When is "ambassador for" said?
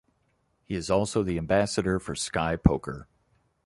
1.37-2.15